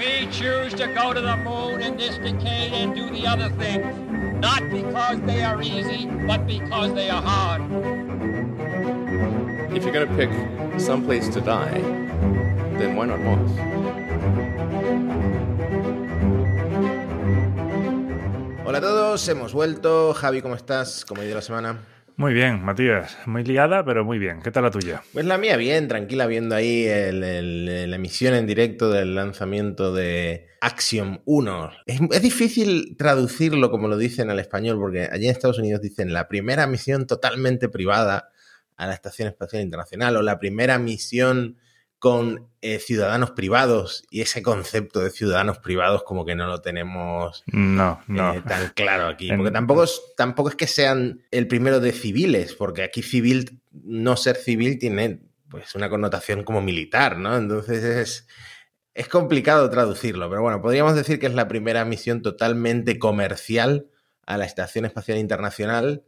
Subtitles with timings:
[0.00, 3.84] We choose to go to the moon in this decade and do the other things,
[4.40, 7.60] not because they are easy, but because they are hard.
[9.76, 10.30] If you're going to pick
[10.80, 11.82] some place to die,
[12.78, 13.50] then why not Mars?
[18.64, 20.14] Hola a todos, hemos vuelto.
[20.14, 21.04] Javi, ¿cómo estás?
[21.04, 21.76] ¿Cómo ha ido la semana?
[22.16, 23.16] Muy bien, Matías.
[23.26, 24.42] Muy liada, pero muy bien.
[24.42, 25.02] ¿Qué tal la tuya?
[25.12, 31.20] Pues la mía bien, tranquila, viendo ahí la emisión en directo del lanzamiento de Axiom
[31.24, 31.70] 1.
[31.86, 36.12] Es, es difícil traducirlo como lo dicen al español, porque allí en Estados Unidos dicen
[36.12, 38.30] la primera misión totalmente privada
[38.76, 41.56] a la Estación Espacial Internacional o la primera misión
[42.00, 47.44] con eh, ciudadanos privados y ese concepto de ciudadanos privados como que no lo tenemos
[47.46, 48.34] No, no.
[48.34, 49.28] eh, tan claro aquí.
[49.36, 54.16] Porque tampoco es, tampoco es que sean el primero de civiles, porque aquí civil, no
[54.16, 57.36] ser civil tiene pues una connotación como militar, ¿no?
[57.36, 58.26] Entonces es,
[58.94, 63.88] es complicado traducirlo, pero bueno, podríamos decir que es la primera misión totalmente comercial
[64.24, 66.04] a la Estación Espacial Internacional.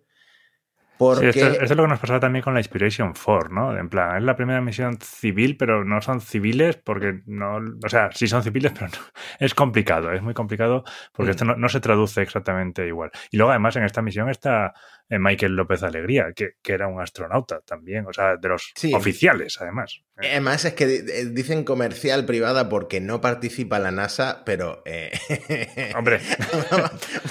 [1.20, 3.76] Sí, esto, esto es lo que nos pasaba también con la Inspiration 4, ¿no?
[3.76, 7.56] En plan, es la primera misión civil, pero no son civiles porque no.
[7.84, 8.98] O sea, sí son civiles, pero no.
[9.40, 11.32] Es complicado, es muy complicado porque Mm.
[11.32, 13.10] esto no, no se traduce exactamente igual.
[13.30, 14.74] Y luego, además, en esta misión está
[15.18, 18.92] Michael López Alegría, que, que era un astronauta también, o sea, de los Sí.
[18.94, 20.00] oficiales, además.
[20.16, 24.82] Además es que eh, dicen comercial privada porque no participa la NASA, pero...
[24.86, 25.10] eh,
[25.96, 26.20] Hombre,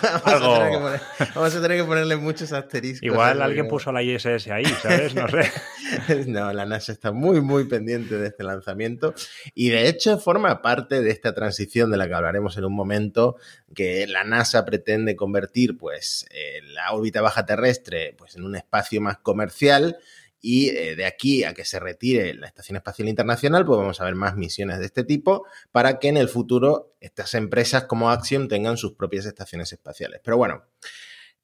[0.01, 1.01] vamos, algo- a tener que poner-
[1.35, 3.03] vamos a tener que ponerle muchos asteriscos.
[3.03, 5.15] igual a alguien puso la ISS ahí, ¿sabes?
[5.15, 5.51] No sé.
[6.27, 9.13] No, la NASA está muy, muy pendiente de este lanzamiento
[9.53, 13.37] y de hecho forma parte de esta transición de la que hablaremos en un momento,
[13.73, 19.01] que la NASA pretende convertir pues eh, la órbita baja terrestre pues, en un espacio
[19.01, 19.97] más comercial
[20.43, 24.05] y eh, de aquí a que se retire la Estación Espacial Internacional, pues vamos a
[24.05, 28.47] ver más misiones de este tipo para que en el futuro estas empresas como Axiom
[28.47, 30.19] tengan sus propias estaciones espaciales.
[30.23, 30.63] Pero bueno,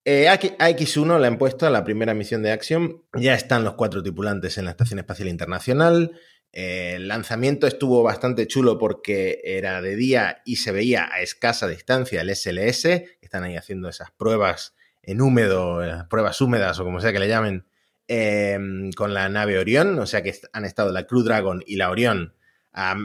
[0.09, 3.01] eh, a X1 la han puesto a la primera misión de Axiom.
[3.13, 6.17] Ya están los cuatro tripulantes en la Estación Espacial Internacional.
[6.53, 11.67] Eh, el lanzamiento estuvo bastante chulo porque era de día y se veía a escasa
[11.67, 12.85] distancia el SLS.
[13.19, 17.27] Están ahí haciendo esas pruebas en húmedo, eh, pruebas húmedas o como sea que le
[17.27, 17.65] llamen,
[18.07, 18.57] eh,
[18.95, 19.99] con la nave Orión.
[19.99, 22.33] O sea que han estado la Crew Dragon y la Orión
[22.71, 22.95] a, a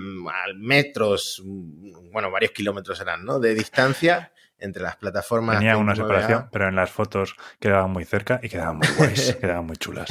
[0.56, 3.40] metros, mm, bueno, varios kilómetros eran, ¿no?
[3.40, 4.32] De distancia
[4.62, 5.58] entre las plataformas.
[5.58, 5.96] Tenía una 39A.
[5.96, 10.08] separación, pero en las fotos quedaban muy cerca y quedaban muy guays, quedaban muy chulas.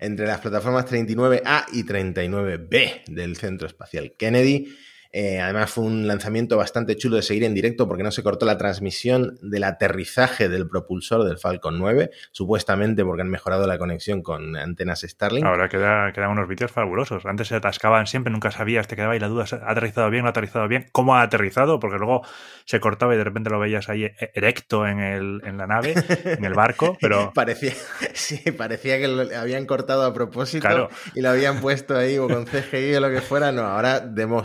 [0.00, 4.76] entre las plataformas 39A y 39B del Centro Espacial Kennedy.
[5.10, 8.44] Eh, además fue un lanzamiento bastante chulo de seguir en directo porque no se cortó
[8.44, 14.22] la transmisión del aterrizaje del propulsor del Falcon 9, supuestamente porque han mejorado la conexión
[14.22, 15.46] con antenas Starlink.
[15.46, 17.24] Ahora queda, quedan unos vídeos fabulosos.
[17.26, 20.28] Antes se atascaban siempre, nunca sabías, te quedaba ahí la duda, ¿ha aterrizado bien, no
[20.28, 20.86] ha aterrizado bien?
[20.92, 21.80] ¿Cómo ha aterrizado?
[21.80, 22.22] Porque luego
[22.64, 25.94] se cortaba y de repente lo veías ahí e- erecto en, el, en la nave,
[26.24, 27.72] en el barco, pero parecía,
[28.12, 30.88] sí, parecía que lo habían cortado a propósito Claro.
[31.14, 33.52] y lo habían puesto ahí o con CGI o lo que fuera.
[33.52, 34.42] No, ahora demo-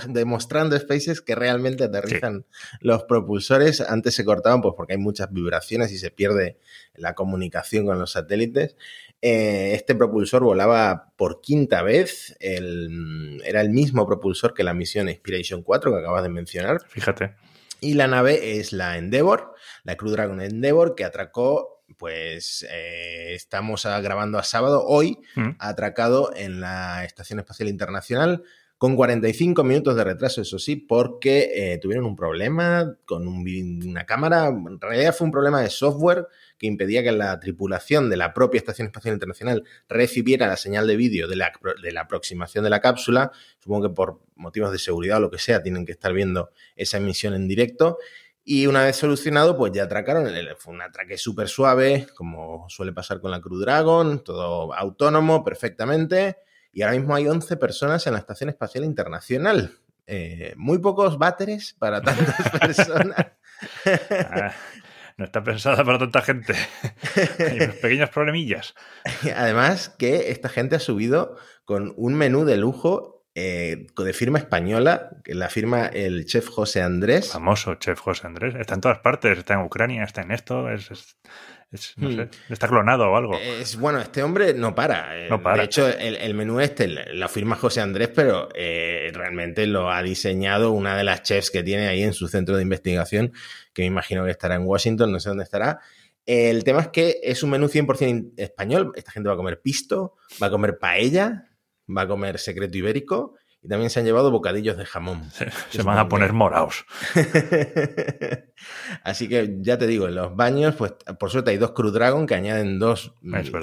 [0.54, 2.46] demostrando Spaces que realmente aterrizan
[2.80, 3.82] los propulsores.
[3.82, 6.58] Antes se cortaban pues porque hay muchas vibraciones y se pierde
[6.96, 8.76] la comunicación con los satélites.
[9.22, 12.36] Eh, este propulsor volaba por quinta vez.
[12.40, 16.82] El- era el mismo propulsor que la misión Inspiration 4 que acabas de mencionar.
[16.88, 17.36] fíjate.
[17.80, 19.54] Y la nave es la Endeavour,
[19.84, 25.50] la Crew Dragon Endeavour, que atracó, pues eh, estamos grabando a sábado, hoy Mm.
[25.60, 28.44] ha atracado en la Estación Espacial Internacional
[28.84, 34.48] con 45 minutos de retraso, eso sí, porque eh, tuvieron un problema con una cámara.
[34.48, 36.28] En realidad fue un problema de software
[36.58, 40.98] que impedía que la tripulación de la propia Estación Espacial Internacional recibiera la señal de
[40.98, 43.32] vídeo de la, de la aproximación de la cápsula.
[43.60, 46.98] Supongo que por motivos de seguridad o lo que sea, tienen que estar viendo esa
[46.98, 48.00] emisión en directo.
[48.44, 50.30] Y una vez solucionado, pues ya atracaron.
[50.58, 56.36] Fue un atraque súper suave, como suele pasar con la Crew Dragon, todo autónomo, perfectamente.
[56.74, 59.72] Y ahora mismo hay 11 personas en la Estación Espacial Internacional.
[60.08, 63.28] Eh, muy pocos váteres para tantas personas.
[64.30, 64.52] Ah,
[65.18, 66.54] no está pensada para tanta gente.
[67.40, 68.74] Hay unos pequeños problemillas.
[69.36, 75.12] Además que esta gente ha subido con un menú de lujo eh, de firma española,
[75.24, 77.32] que la firma el chef José Andrés.
[77.32, 78.56] Famoso chef José Andrés.
[78.56, 79.38] Está en todas partes.
[79.38, 80.70] Está en Ucrania, está en esto.
[80.70, 81.18] Es, es-
[81.74, 82.16] es- no Hmm.
[82.16, 83.34] sé, está clonado o algo.
[83.38, 85.18] Es, bueno, este hombre no para.
[85.26, 85.58] Eh, No para.
[85.58, 90.02] De hecho, el, el menú este lo firma José Andrés, pero eh, realmente lo ha
[90.04, 93.34] diseñado una de las chefs que tiene ahí en su centro de investigación,
[93.74, 95.80] que me imagino que estará en Washington, no sé dónde estará.
[96.26, 98.94] El tema es que es un menú 100% español.
[98.96, 101.50] Esta gente va a comer pisto, va a comer paella,
[101.90, 105.30] va a comer secreto ibérico y también se han llevado bocadillos de jamón.
[105.70, 106.86] Se, van a poner moraos.
[109.04, 112.28] Así que ya te digo, en los baños, pues por suerte hay dos Crew Dragon
[112.28, 113.14] que añaden dos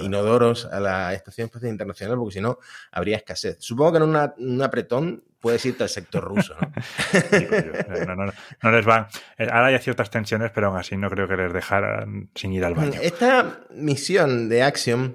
[0.02, 2.58] inodoros a la Estación Espacial Internacional, porque si no,
[2.90, 3.58] habría escasez.
[3.60, 6.70] Supongo que en un apretón puedes irte al sector ruso, ¿no?
[8.62, 9.06] no, les van.
[9.36, 12.64] Eh, ahora hay ciertas tensiones, pero aún así no creo que les dejaran sin ir
[12.64, 13.00] al baño.
[13.02, 15.14] Esta misión de Axiom,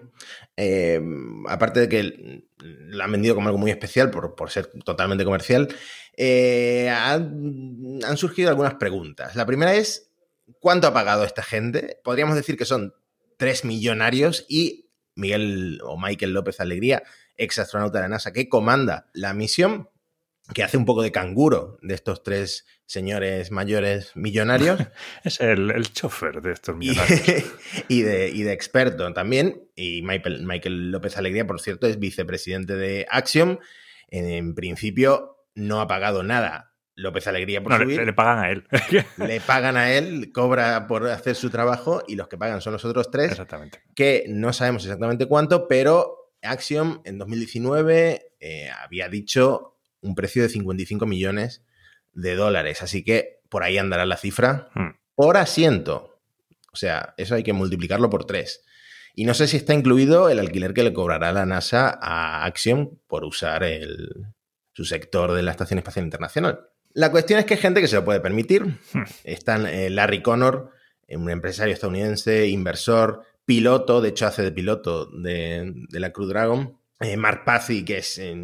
[0.58, 1.02] eh,
[1.48, 5.68] aparte de que la han vendido como algo muy especial por, ser totalmente comercial,
[6.18, 9.36] eh, han, han surgido algunas preguntas.
[9.36, 10.12] La primera es,
[10.60, 12.00] ¿cuánto ha pagado esta gente?
[12.04, 12.94] Podríamos decir que son
[13.38, 14.86] tres millonarios y
[15.16, 17.04] Miguel o Michael López Alegría,
[17.38, 19.90] ex astronauta de la NASA, que comanda la misión,
[20.54, 24.80] que hace un poco de canguro de estos tres señores mayores millonarios.
[25.24, 27.22] es el, el chofer de estos millonarios.
[27.88, 29.70] Y, de, y de experto también.
[29.76, 33.60] Y Michael, Michael López Alegría, por cierto, es vicepresidente de Axiom.
[34.08, 37.98] En, principio no ha pagado nada López Alegría por subir.
[37.98, 38.68] Le, le, pagan a él.
[39.18, 42.86] le pagan a él, cobra por hacer su trabajo y los que pagan son los
[42.86, 43.32] otros tres.
[43.32, 43.82] Exactamente.
[43.96, 49.75] Que no sabemos exactamente cuánto, pero Axiom en 2019 eh, había dicho
[50.06, 51.64] un precio de 55 millones
[52.14, 52.82] de dólares.
[52.82, 54.98] Así que por ahí andará la cifra hmm.
[55.16, 56.20] por asiento.
[56.72, 58.64] O sea, eso hay que multiplicarlo por tres.
[59.14, 62.98] Y no sé si está incluido el alquiler que le cobrará la NASA a Axiom
[63.08, 64.28] por usar el,
[64.74, 66.68] su sector de la Estación Espacial Internacional.
[66.94, 68.66] La cuestión es que hay gente que se lo puede permitir.
[68.94, 69.04] Hmm.
[69.24, 70.72] Están eh, Larry Connor,
[71.10, 76.78] un empresario estadounidense, inversor, piloto, de hecho hace de piloto de, la Crew Dragon.
[77.00, 78.36] Eh, Mark Pazzi, que es eh,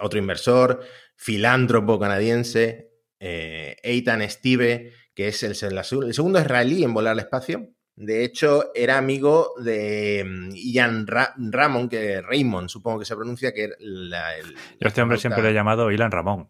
[0.00, 0.80] otro inversor,
[1.20, 7.68] filántropo canadiense, eh, Eitan Steve, que es el, segundo israelí en volar al espacio.
[7.94, 13.68] De hecho, era amigo de mm, Ian Ramon, que Raymond, supongo que se pronuncia, que
[13.80, 16.48] la, el, Yo este hombre siempre le he llamado Ilan Ramón.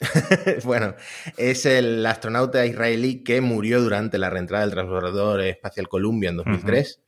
[0.64, 0.96] bueno,
[1.36, 7.04] es el astronauta israelí que murió durante la reentrada del transbordador espacial Columbia en 2003.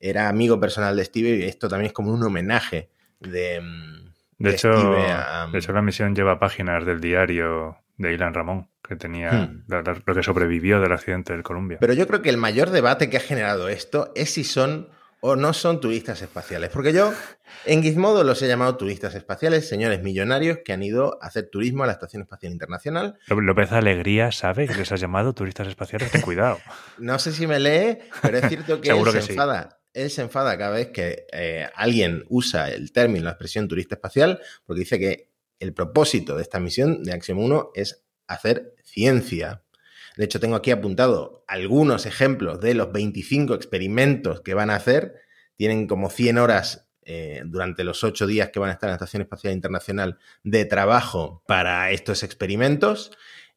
[0.00, 2.88] Era amigo personal de Steve y esto también es como un homenaje
[3.20, 4.03] de, mm,
[4.38, 9.32] de, hecho, de hecho, la misión lleva páginas del diario de Ilan Ramón, que tenía
[9.32, 9.64] hmm.
[9.68, 11.78] lo que sobrevivió del accidente del Columbia.
[11.80, 14.88] Pero yo creo que el mayor debate que ha generado esto es si son
[15.26, 16.68] o no son turistas espaciales.
[16.68, 17.10] Porque yo
[17.64, 21.82] en Gizmodo los he llamado turistas espaciales, señores millonarios que han ido a hacer turismo
[21.82, 23.18] a la Estación Espacial Internacional.
[23.28, 26.10] López Alegría sabe que les has llamado turistas espaciales.
[26.10, 26.58] Ten cuidado.
[26.98, 30.58] no sé si me lee, pero es cierto que él se enfada él se enfada
[30.58, 35.30] cada vez que eh, alguien usa el término, la expresión turista espacial, porque dice que
[35.60, 39.62] el propósito de esta misión de Axiom 1 es hacer ciencia.
[40.16, 45.14] De hecho, tengo aquí apuntado algunos ejemplos de los 25 experimentos que van a hacer.
[45.56, 48.96] Tienen como 100 horas eh, durante los 8 días que van a estar en la
[48.96, 53.12] Estación Espacial Internacional de trabajo para estos experimentos.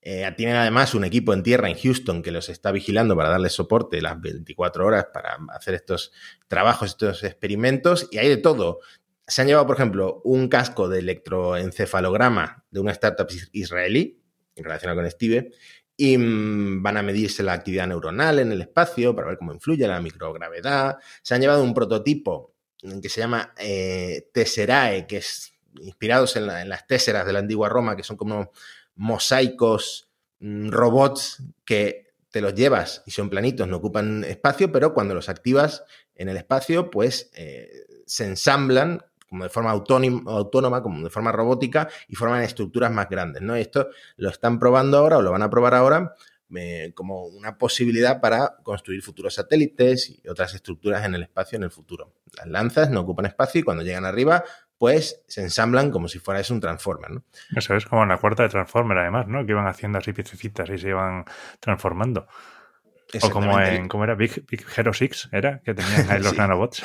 [0.10, 3.52] Eh, tienen además un equipo en tierra en Houston que los está vigilando para darles
[3.52, 6.14] soporte las 24 horas para hacer estos
[6.48, 8.80] trabajos, estos experimentos, y hay de todo.
[9.28, 14.24] Se han llevado, por ejemplo, un casco de electroencefalograma de una startup israelí,
[14.56, 15.52] relacionada con Steve,
[15.98, 19.86] y mm, van a medirse la actividad neuronal en el espacio para ver cómo influye
[19.90, 21.00] la microgravedad.
[21.22, 22.54] Se han llevado un prototipo
[23.02, 25.52] que se llama eh, Tesserae, que es
[25.82, 28.54] inspirados en, en, las téseras de la antigua Roma, que son como
[28.98, 30.07] mosaicos,
[30.40, 35.84] robots que te los llevas y son planitos, no ocupan espacio, pero cuando los activas
[36.16, 37.70] en el espacio, pues eh,
[38.06, 43.42] se ensamblan como de forma autónoma, como de forma robótica y forman estructuras más grandes,
[43.42, 43.56] ¿no?
[43.56, 46.16] Esto lo están probando ahora o lo van a probar ahora
[46.56, 51.64] eh, como una posibilidad para construir futuros satélites y otras estructuras en el espacio en
[51.64, 52.14] el futuro.
[52.38, 54.46] Las lanzas no ocupan espacio y cuando llegan arriba
[54.78, 57.24] pues se ensamblan como si fuera un Transformer, ¿no?
[57.56, 59.46] Eso es como en la cuarta de Transformer, además, ¿no?
[59.46, 61.26] Que iban haciendo así piececitas y se iban
[61.60, 62.28] transformando.
[63.22, 64.16] O como en, ¿cómo era?
[64.16, 64.44] Big,
[64.76, 65.62] Hero 6, ¿era?
[65.64, 66.84] Que tenían ahí los nanobots.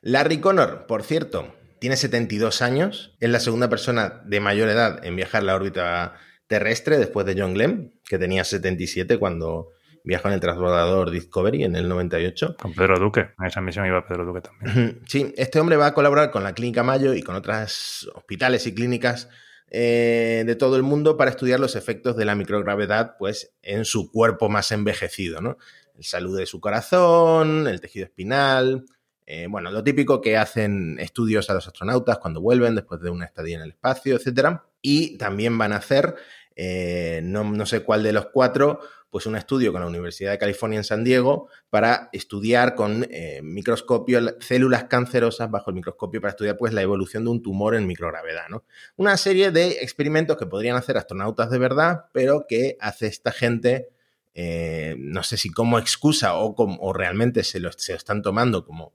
[0.00, 5.16] Larry Connor, por cierto, tiene 72 años, es la segunda persona de mayor edad en
[5.16, 6.14] viajar la órbita
[6.46, 9.68] terrestre después de John Glenn, que tenía 77 cuando
[10.04, 12.56] viajó en el transbordador Discovery en el 98.
[12.60, 15.00] Con Pedro Duque, en esa misión iba Pedro Duque también.
[15.06, 18.74] Sí, este hombre va a colaborar con la Clínica Mayo y con otros hospitales y
[18.74, 19.28] clínicas
[19.70, 24.10] eh, de todo el mundo para estudiar los efectos de la microgravedad pues, en su
[24.10, 25.58] cuerpo más envejecido, ¿no?
[25.96, 28.84] El salud de su corazón, el tejido espinal,
[29.30, 33.26] eh, bueno, lo típico que hacen estudios a los astronautas cuando vuelven después de una
[33.26, 34.60] estadía en el espacio, etc.
[34.80, 36.14] Y también van a hacer
[36.60, 40.38] eh, no, no sé cuál de los cuatro, pues un estudio con la Universidad de
[40.38, 46.32] California en San Diego para estudiar con eh, microscopio células cancerosas bajo el microscopio para
[46.32, 48.64] estudiar pues la evolución de un tumor en microgravedad, ¿no?
[48.96, 53.90] Una serie de experimentos que podrían hacer astronautas de verdad, pero que hace esta gente,
[54.34, 58.20] eh, no sé si como excusa o, como, o realmente se lo, se lo, están
[58.20, 58.94] tomando como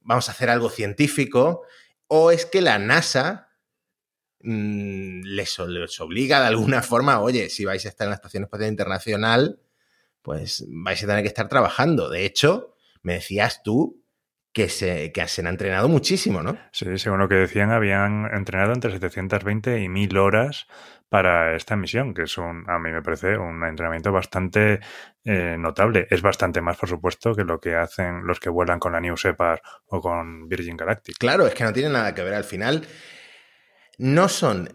[0.00, 1.62] vamos a hacer algo científico,
[2.08, 3.43] o es que la NASA
[4.44, 8.44] mmm, les, les, obliga de alguna forma, oye, si vais a estar en la Estación
[8.44, 9.60] Espacial Internacional,
[10.22, 12.08] pues vais a tener que estar trabajando.
[12.08, 14.04] De hecho, me decías tú
[14.54, 16.56] que se, que se han entrenado muchísimo, ¿no?
[16.70, 20.68] Sí, según lo que decían, habían entrenado entre 720 y 1000 horas
[21.08, 24.80] para esta misión, que es un, a mí me parece un entrenamiento bastante
[25.24, 26.06] eh, notable.
[26.08, 29.16] Es bastante más, por supuesto, que lo que hacen los que vuelan con la New
[29.16, 31.18] Shepard o con Virgin Galactic.
[31.18, 32.34] Claro, es que no tiene nada que ver.
[32.34, 32.86] Al final,
[33.98, 34.68] no son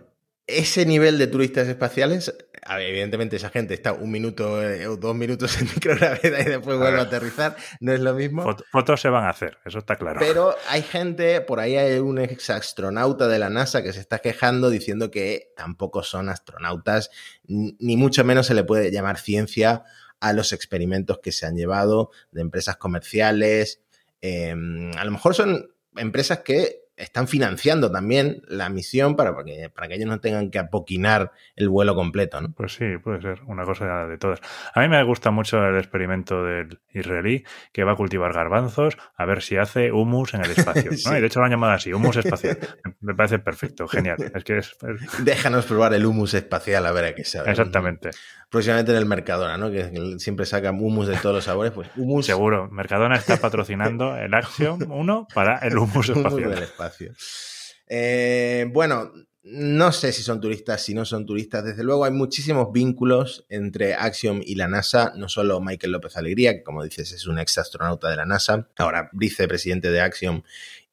[0.47, 2.33] ese nivel de turistas espaciales,
[2.67, 6.97] evidentemente esa gente está un minuto o eh, dos minutos en microgravedad y después vuelve
[6.97, 8.43] a, a aterrizar, no es lo mismo.
[8.43, 10.19] Fot fotos se van a hacer, eso está claro.
[10.19, 14.19] Pero hay gente, por ahí hay un ex astronauta de la NASA que se está
[14.19, 17.11] quejando diciendo que tampoco son astronautas,
[17.45, 19.83] ni mucho menos se le puede llamar ciencia
[20.19, 23.81] a los experimentos que se han llevado de empresas comerciales.
[24.21, 24.53] Eh,
[24.97, 29.87] a lo mejor son empresas que están financiando también la misión para, para, que, para
[29.87, 32.51] que ellos no tengan que apoquinar el vuelo completo, ¿no?
[32.51, 34.41] Pues sí, puede ser una cosa de todas.
[34.75, 39.25] A mí me gusta mucho el experimento del israelí que va a cultivar garbanzos a
[39.25, 40.97] ver si hace humus en el espacio, ¿no?
[40.97, 41.09] sí.
[41.09, 42.59] Y de hecho lo han llamado así, humus espacial.
[42.99, 44.17] me parece perfecto, genial.
[44.35, 45.25] Es que es, es...
[45.25, 47.49] Déjanos probar el humus espacial a ver a qué sabe.
[47.49, 48.09] Exactamente.
[48.49, 49.69] Próximamente en el Mercadona, ¿no?
[49.69, 52.25] Que siempre sacan humus de todos los sabores, pues humus.
[52.25, 56.33] Seguro, Mercadona está patrocinando el Axiom 1 para el humus espacial.
[56.33, 57.13] Humus del espacio.
[57.87, 59.11] Eh, bueno,
[59.43, 61.63] no sé si son turistas, si no son turistas.
[61.63, 65.13] Desde luego hay muchísimos vínculos entre Axiom y la NASA.
[65.15, 68.67] No solo Michael López Alegría, que como dices es un ex astronauta de la NASA,
[68.77, 70.43] ahora vicepresidente de Axiom.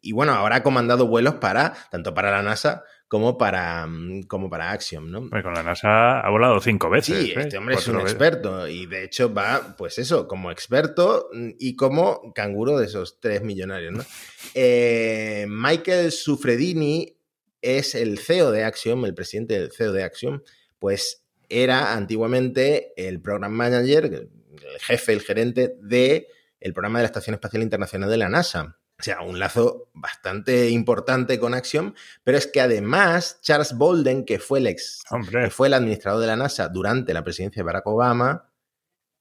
[0.00, 3.88] Y bueno, ahora ha comandado vuelos para, tanto para la NASA como para,
[4.26, 5.30] como para Axiom, ¿no?
[5.30, 7.18] Pues con la NASA ha volado cinco veces.
[7.18, 7.78] Sí, este hombre ¿eh?
[7.78, 8.12] es un veces.
[8.12, 13.42] experto y de hecho va, pues eso, como experto y como canguro de esos tres
[13.42, 14.04] millonarios, ¿no?
[14.58, 17.18] Eh, Michael Sufredini
[17.60, 20.40] es el CEO de Axiom, el presidente del CEO de Axiom,
[20.78, 26.28] pues era antiguamente el program manager, el jefe, el gerente de
[26.60, 28.78] el programa de la Estación Espacial Internacional de la NASA.
[28.98, 31.92] O sea, un lazo bastante importante con Axiom,
[32.24, 36.26] pero es que además Charles Bolden, que fue el ex, que fue el administrador de
[36.28, 38.50] la NASA durante la presidencia de Barack Obama,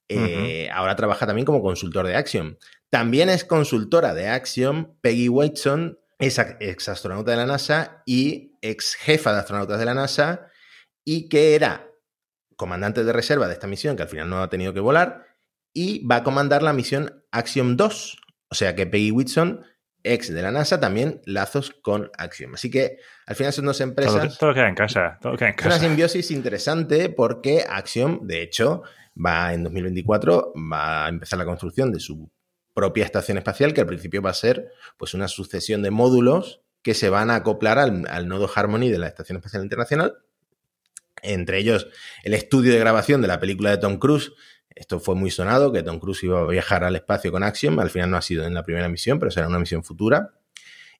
[0.08, 0.72] eh, uh -huh.
[0.72, 2.55] ahora trabaja también como consultor de Axiom.
[2.89, 8.96] También es consultora de Axiom Peggy Watson, es ex astronauta de la NASA y ex
[8.96, 10.48] jefa de astronautas de la NASA,
[11.03, 11.91] y que era
[12.55, 15.25] comandante de reserva de esta misión, que al final no ha tenido que volar,
[15.74, 18.17] y va a comandar la misión Axiom 2,
[18.55, 19.65] o sea que Peggy Whitson,
[20.01, 22.53] ex de la NASA, también lazos con Axiom.
[22.53, 24.38] Así que al final son dos empresas.
[24.38, 25.19] Todo, todo queda en casa.
[25.21, 25.67] Todo queda en casa.
[25.67, 28.83] Una simbiosis interesante porque Axiom, de hecho,
[29.13, 32.31] va en 2024, va a empezar la construcción de su
[32.74, 36.93] propia estación espacial, que al principio va a ser pues una sucesión de módulos que
[36.93, 40.13] se van a acoplar al, al nodo Harmony de la Estación Espacial Internacional.
[41.21, 41.89] Entre ellos,
[42.24, 44.31] el estudio de grabación de la película de Tom Cruise,
[44.75, 47.89] esto fue muy sonado, que Tom Cruise iba a viajar al espacio con Axiom, al
[47.89, 50.34] final no ha sido en la primera misión, pero será una misión futura.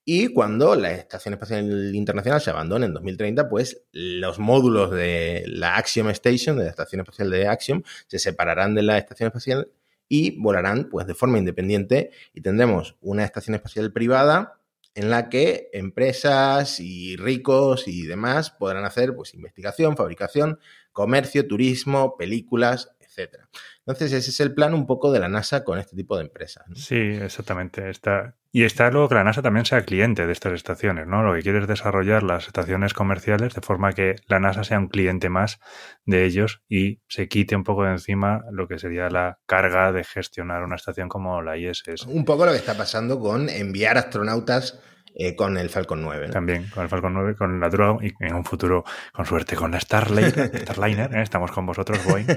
[0.08, 5.78] Y cuando la Estación Espacial Internacional se abandone en 2030, pues los módulos de la
[5.78, 9.68] Axiom Station, de la Estación Espacial de Axiom, se separarán de la Estación Espacial
[10.08, 14.60] y volarán pues de forma independiente y tendremos una estación espacial privada
[14.94, 20.60] en la que empresas y ricos y demás podrán hacer pues investigación, fabricación,
[20.94, 23.46] comercio, turismo, películas, etc.
[23.80, 26.66] Entonces, ese es el plan un poco de la NASA con este tipo de empresas.
[26.68, 26.76] ¿no?
[26.76, 27.90] Sí, exactamente.
[27.90, 28.36] Está...
[28.52, 31.24] Y está luego que la NASA también sea cliente de estas estaciones, ¿no?
[31.24, 34.88] Lo que quiere es desarrollar las estaciones comerciales de forma que la NASA sea un
[34.88, 35.60] cliente más
[36.06, 40.06] de ellos y se quite un poco de encima lo que sería la carga de
[40.06, 42.06] gestionar una estación como la ISS.
[42.08, 44.80] Un poco lo que está pasando con enviar astronautas
[45.16, 46.28] eh, con el Falcon 9.
[46.28, 46.34] ¿no?
[46.34, 49.72] También con el Falcon 9, con la Dragon y en un futuro, con suerte, con
[49.72, 51.22] la Starliner, Starliner ¿eh?
[51.22, 52.28] estamos con vosotros, Boeing.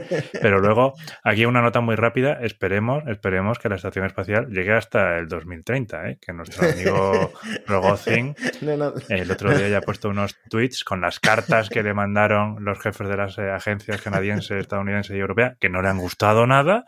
[0.40, 0.94] Pero luego,
[1.25, 6.08] aquí una nota muy rápida, esperemos, esperemos que la estación espacial llegue hasta el 2030,
[6.08, 6.18] ¿eh?
[6.20, 7.32] que nuestro amigo
[7.66, 8.94] Rogozin no, no.
[9.08, 12.78] el otro día ya ha puesto unos tweets con las cartas que le mandaron los
[12.80, 16.85] jefes de las eh, agencias canadienses, estadounidenses y europeas, que no le han gustado nada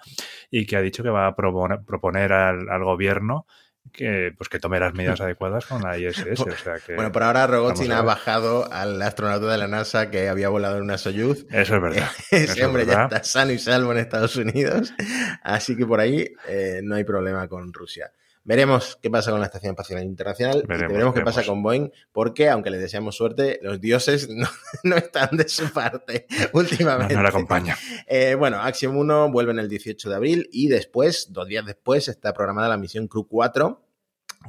[0.51, 3.47] y que ha dicho que va a proponer, proponer al, al gobierno
[3.93, 6.41] que, pues, que tome las medidas adecuadas con la ISS.
[6.41, 10.29] O sea que, bueno, por ahora Rogozin ha bajado al astronauta de la NASA que
[10.29, 11.47] había volado en una Soyuz.
[11.51, 12.11] Eso es verdad.
[12.31, 14.93] Ese hombre ya está sano y salvo en Estados Unidos.
[15.43, 18.13] Así que por ahí eh, no hay problema con Rusia.
[18.43, 21.91] Veremos qué pasa con la Estación Espacial Internacional veremos, y veremos qué pasa con Boeing,
[22.11, 24.29] porque aunque le deseamos suerte, los dioses
[24.83, 27.15] no, están de su parte últimamente.
[27.15, 27.77] No, la acompaña.
[28.07, 32.09] Eh, bueno, Axiom 1 vuelve en el 18 de abril y después, dos días después,
[32.09, 33.90] está programada la misión Crew 4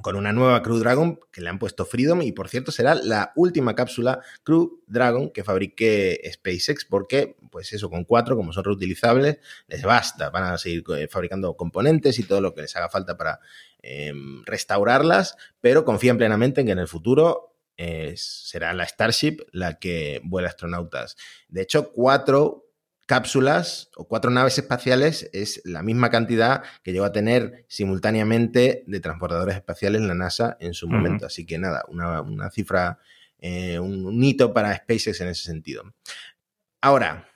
[0.01, 3.33] con una nueva Crew Dragon que le han puesto Freedom y por cierto será la
[3.35, 9.39] última cápsula Crew Dragon que fabrique SpaceX porque pues eso con cuatro como son reutilizables
[9.67, 10.29] les basta.
[10.29, 13.39] Van a seguir eh, fabricando componentes y todo lo que les haga falta para
[13.81, 19.77] em, restaurarlas pero confían plenamente en que en el futuro eh, será la Starship la
[19.77, 21.17] que vuela astronautas.
[21.49, 22.70] De hecho cuatro
[23.05, 28.99] cápsulas o cuatro naves espaciales es la misma cantidad que llegó a tener simultáneamente de
[28.99, 31.25] transportadores espaciales la NASA en su momento.
[31.25, 32.99] Así que nada, una, cifra,
[33.39, 35.83] eh, un, hito para SpaceX en ese sentido.
[36.79, 37.27] Ahora,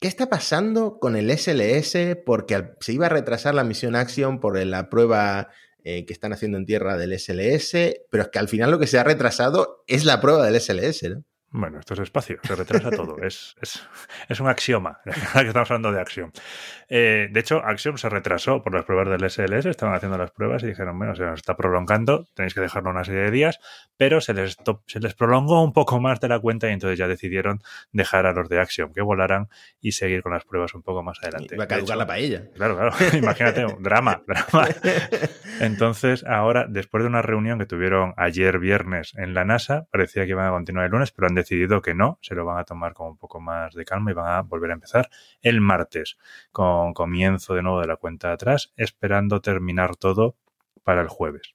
[0.00, 2.16] ¿qué está pasando con el SLS?
[2.24, 5.50] Porque se iba a retrasar la misión Action por la prueba
[5.84, 7.72] eh, que están haciendo en tierra del SLS,
[8.08, 11.10] pero es que al final lo que se ha retrasado es la prueba del SLS,
[11.10, 11.24] ¿no?
[11.54, 13.18] Bueno, esto es espacio, se retrasa todo.
[13.18, 13.86] Es, es,
[14.26, 16.30] es, un axioma, que estamos hablando de Axiom.
[16.88, 20.62] Eh, de hecho, Axiom se retrasó por las pruebas del SLS, estaban haciendo las pruebas
[20.62, 23.60] y dijeron, bueno, se nos está prolongando, tenéis que dejarlo una serie de días,
[23.98, 24.56] pero se les,
[24.86, 27.60] se les prolongó un poco más de la cuenta y entonces ya decidieron
[27.92, 31.18] dejar a los de Axiom que volaran y seguir con las pruebas un poco más
[31.22, 31.56] adelante.
[31.56, 32.50] Va a caducar la paella.
[32.54, 34.68] Claro, claro, imagínate, un drama, drama.
[35.60, 40.30] Entonces, ahora, después de una reunión que tuvieron ayer viernes en la NASA, parecía que
[40.30, 42.94] iban a continuar el lunes, pero han decidido que no, se lo van a tomar
[42.94, 45.08] con un poco más de calma y van a volver a empezar
[45.40, 46.16] el martes
[46.50, 50.36] con comienzo de nuevo de la cuenta atrás, esperando terminar todo
[50.84, 51.54] para el jueves.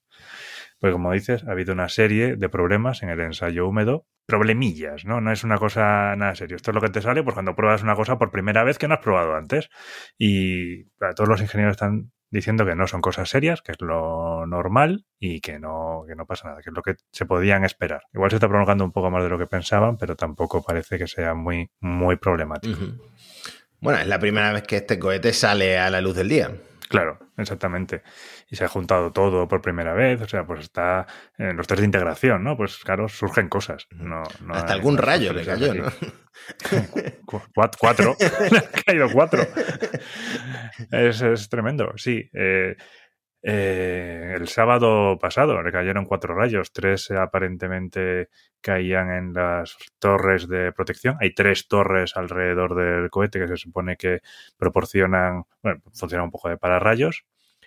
[0.80, 5.22] Pues como dices, ha habido una serie de problemas en el ensayo húmedo, problemillas, ¿no?
[5.22, 6.56] No es una cosa nada serio.
[6.58, 8.88] Esto es lo que te sale pues cuando pruebas una cosa por primera vez que
[8.88, 9.70] no has probado antes.
[10.18, 10.84] Y
[11.16, 15.42] todos los ingenieros están diciendo que no son cosas serias, que es lo normal y
[15.42, 18.04] que no, que no pasa nada, que es lo que se podían esperar.
[18.14, 21.08] Igual se está prolongando un poco más de lo que pensaban, pero tampoco parece que
[21.08, 22.80] sea muy, muy problemático.
[23.80, 26.52] Bueno, es la primera vez que este cohete sale a la luz del día.
[26.90, 28.02] Claro, exactamente.
[28.50, 31.06] Y se ha juntado todo por primera vez, o sea, pues está
[31.38, 32.56] en los test de integración, ¿no?
[32.56, 33.88] Pues claro, surgen cosas.
[33.92, 35.86] No, Hasta algún rayo le cayó, ¿no?
[37.26, 38.16] cuatro,
[38.52, 39.46] le han caído cuatro.
[40.92, 42.30] Es, es tremendo, sí.
[42.34, 42.76] Eh,
[43.44, 48.30] eh, el sábado pasado le cayeron cuatro rayos, tres aparentemente
[48.62, 51.18] caían en las torres de protección.
[51.22, 54.22] Hay tres torres alrededor del cohete que se supone que
[54.58, 57.26] proporcionan, bueno, funcionan un poco de pararrayos.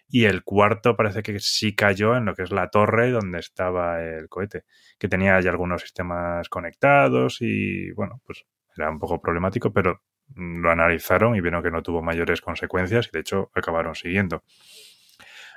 [0.09, 4.03] Y el cuarto parece que sí cayó en lo que es la torre donde estaba
[4.03, 4.65] el cohete,
[4.99, 8.45] que tenía ya algunos sistemas conectados y, bueno, pues
[8.77, 10.03] era un poco problemático, pero
[10.35, 14.43] lo analizaron y vieron que no tuvo mayores consecuencias y de hecho acabaron siguiendo.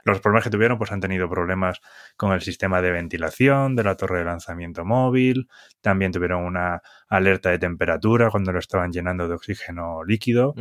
[0.06, 1.80] Los problemas que tuvieron, pues han tenido problemas
[2.18, 5.48] con el sistema de ventilación de la torre de lanzamiento móvil.
[5.82, 10.56] También tuvieron una alerta de temperatura cuando lo estaban llenando de oxígeno líquido.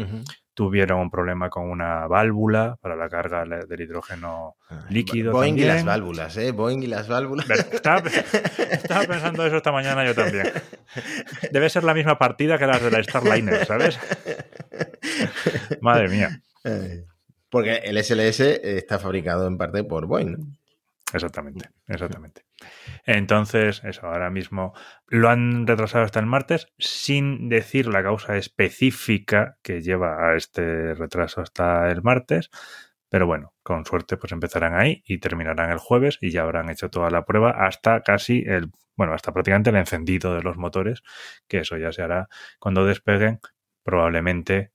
[0.54, 5.32] Tuvieron un problema con una válvula para la carga del hidrógeno ah, líquido.
[5.32, 6.52] Boeing y las válvulas, ¿eh?
[6.52, 7.48] Boeing y las válvulas.
[7.50, 8.02] Estaba,
[8.70, 10.52] estaba, pensando eso esta mañana yo también.
[11.50, 13.98] Debe ser la misma partida que las de la Starliner, ¿sabes?
[15.80, 16.42] Madre mía.
[17.52, 20.56] Porque el SLS está fabricado en parte por Boeing.
[21.12, 22.46] Exactamente, exactamente.
[23.04, 24.72] Entonces, eso, ahora mismo
[25.06, 30.94] lo han retrasado hasta el martes sin decir la causa específica que lleva a este
[30.94, 32.48] retraso hasta el martes.
[33.10, 36.88] Pero bueno, con suerte pues empezarán ahí y terminarán el jueves y ya habrán hecho
[36.88, 41.02] toda la prueba hasta casi el, bueno, hasta prácticamente el encendido de los motores,
[41.48, 43.40] que eso ya se hará cuando despeguen
[43.82, 44.72] probablemente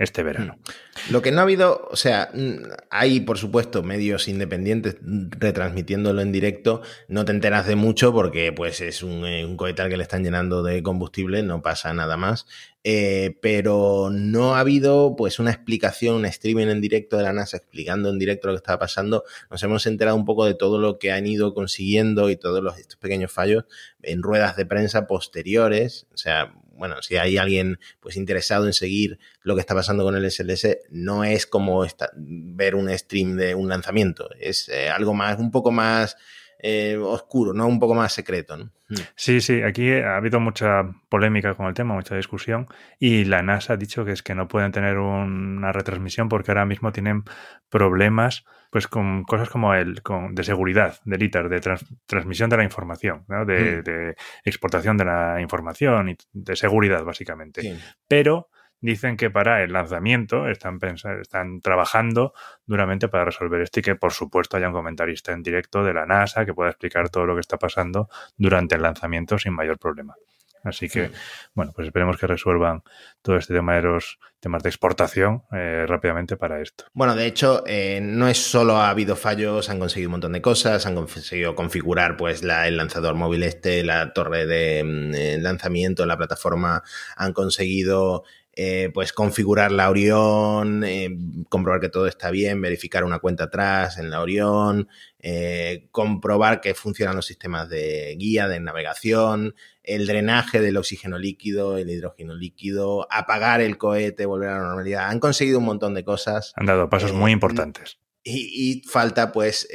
[0.00, 0.56] este verano.
[0.56, 1.12] Hmm.
[1.12, 6.32] Lo que no ha habido, o sea, mm, hay por supuesto medios independientes retransmitiéndolo en
[6.32, 10.02] directo, no te enteras de mucho porque pues es un, eh, un cohete que le
[10.02, 12.46] están llenando de combustible, no pasa nada más,
[12.82, 17.58] eh, pero no ha habido pues una explicación, un streaming en directo de la NASA
[17.58, 20.98] explicando en directo lo que estaba pasando, nos hemos enterado un poco de todo lo
[20.98, 23.64] que han ido consiguiendo y todos los, estos pequeños fallos
[24.00, 29.18] en ruedas de prensa posteriores, o sea, bueno, si hay alguien pues interesado en seguir
[29.42, 31.84] lo que está pasando con el SLS, no es como
[32.16, 36.16] ver un stream de un lanzamiento, es eh, algo más, un poco más
[36.58, 37.66] eh, oscuro, ¿no?
[37.66, 38.56] Un poco más secreto.
[38.56, 38.94] Hmm.
[39.14, 42.66] Sí, sí, aquí ha habido mucha polémica con el tema, mucha discusión,
[42.98, 46.64] y la NASA ha dicho que es que no pueden tener una retransmisión porque ahora
[46.64, 47.24] mismo tienen
[47.68, 51.60] problemas pues con cosas como el con, de seguridad, del ITER, de
[52.06, 53.44] transmisión de la información, ¿no?
[53.44, 53.82] de, mm.
[53.82, 57.78] de, exportación de la información y de seguridad, básicamente.
[58.06, 58.48] Pero
[58.80, 60.78] dicen que para el lanzamiento están,
[61.20, 62.32] están trabajando
[62.64, 66.06] duramente para resolver esto y que, por supuesto, haya un comentarista en directo de la
[66.06, 70.14] NASA que pueda explicar todo lo que está pasando durante el lanzamiento sin mayor problema.
[70.62, 71.10] Así que,
[71.54, 72.82] bueno, pues esperemos que resuelvan
[73.22, 76.84] todo este tema de los temas de exportación eh, rápidamente para esto.
[76.92, 80.42] Bueno, de hecho, eh, no es solo ha habido fallos, han conseguido un montón de
[80.42, 85.38] cosas, han conseguido configurar pues la, el lanzador móvil este, la torre de mm, eh,
[85.40, 86.82] lanzamiento, la plataforma,
[87.16, 91.16] han conseguido eh, pues configurar la Orión, eh,
[91.48, 94.88] comprobar que todo está bien, verificar una cuenta atrás en la Orión,
[95.20, 101.78] eh, comprobar que funcionan los sistemas de guía, de navegación, el drenaje del oxígeno líquido,
[101.78, 105.08] el hidrógeno líquido, apagar el cohete, volver a la normalidad.
[105.08, 106.52] Han conseguido un montón de cosas.
[106.56, 107.98] Han dado pasos muy importantes.
[108.24, 109.68] Y, falta pues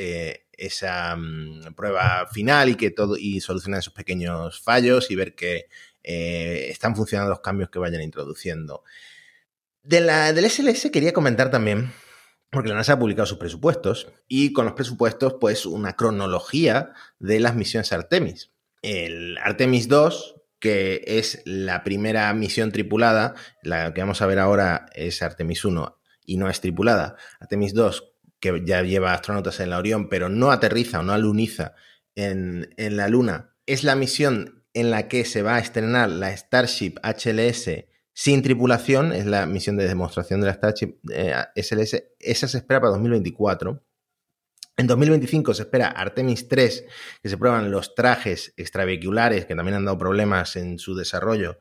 [0.52, 5.66] esa mm, prueba final y que todo y solucionar esos pequeños fallos y ver que
[6.08, 8.84] eh, están funcionando los cambios que vayan introduciendo.
[9.82, 11.91] De la, del SLS quería comentar también,
[12.52, 17.39] porque la NASA ha publicado sus presupuestos y con los presupuestos, pues una cronología de
[17.39, 18.52] las misiones Artemis.
[18.84, 24.86] El Artemis 2, que es la primera misión tripulada, la que vamos a ver ahora
[24.94, 27.15] es Artemis 1 y no es tripulada.
[27.39, 31.74] Artemis 2, que ya lleva astronautas en la Orión, pero no aterriza o no aluniza
[32.13, 36.36] en, en la Luna, es la misión en la que se va a estrenar la
[36.36, 42.48] Starship HLS sin tripulación, es la misión de demostración de la Starship eh, SLS, esa
[42.48, 43.82] se espera para 2024.
[44.78, 46.86] En 2025 se espera Artemis 3,
[47.24, 51.58] que se prueban los trajes extravehiculares, que también han dado problemas en su desarrollo,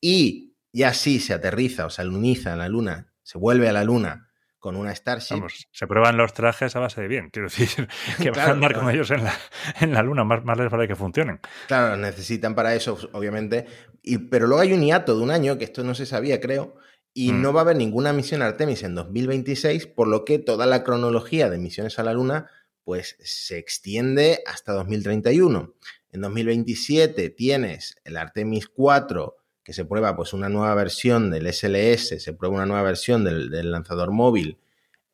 [0.00, 3.84] y ya sí se aterriza o se aluniza en la Luna, se vuelve a la
[3.84, 4.25] Luna
[4.66, 5.44] con una Starship.
[5.70, 7.86] se prueban los trajes a base de bien, quiero decir,
[8.20, 9.32] que van a andar con ellos en la,
[9.80, 11.38] en la Luna, más, más les vale que funcionen.
[11.68, 13.66] Claro, necesitan para eso, obviamente.
[14.02, 16.74] Y, pero luego hay un hiato de un año, que esto no se sabía, creo,
[17.14, 17.42] y mm.
[17.42, 21.48] no va a haber ninguna misión Artemis en 2026, por lo que toda la cronología
[21.48, 22.50] de misiones a la Luna
[22.82, 25.74] pues se extiende hasta 2031.
[26.10, 32.22] En 2027 tienes el Artemis 4 que se prueba pues una nueva versión del SLS,
[32.22, 34.60] se prueba una nueva versión del, lanzador móvil,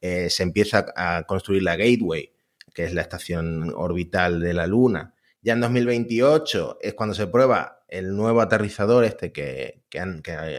[0.02, 2.34] eh, se empieza a construir la Gateway,
[2.74, 5.14] que es la estación orbital de la Luna.
[5.40, 10.00] Ya en 2028 es cuando se prueba el nuevo aterrizador este que, que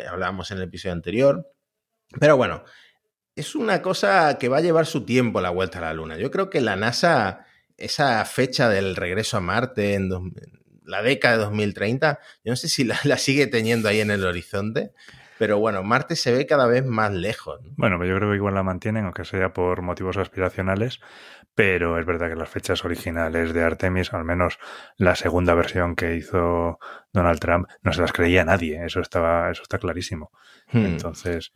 [0.10, 1.51] hablábamos en el episodio anterior.
[2.19, 2.63] Pero bueno,
[3.36, 6.17] es una cosa que va a llevar su tiempo la vuelta a la Luna.
[6.17, 7.45] Yo creo que la NASA,
[7.77, 10.10] esa fecha del regreso a Marte en,
[10.85, 14.91] la década de 2030, yo no sé si la, sigue teniendo ahí en el horizonte,
[15.37, 17.59] pero bueno, Marte se ve cada vez más lejos.
[17.75, 20.99] Bueno, yo creo que igual la mantienen, aunque sea por motivos aspiracionales,
[21.55, 24.59] pero es verdad que las fechas originales de Artemis, al menos
[24.97, 26.79] la segunda versión que hizo
[27.11, 30.31] Donald Trump, no se las creía nadie, eso estaba, eso está clarísimo.
[30.71, 30.85] Hmm.
[30.85, 31.51] Entonces,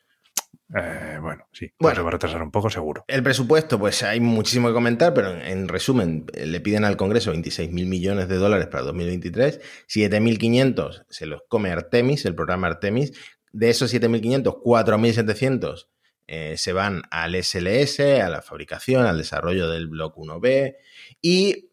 [0.75, 3.05] eh, bueno, sí, bueno, se va a retrasar un poco seguro.
[3.07, 7.71] El presupuesto, pues hay muchísimo que comentar, pero en, resumen, le piden al Congreso 26
[7.71, 13.13] mil millones de dólares para 2023, 7.500 se los come Artemis, el programa Artemis,
[13.53, 15.87] de esos 7.500, 4.700
[16.29, 20.75] eh, se van al SLS, a la fabricación, al desarrollo del Block 1B
[21.21, 21.66] y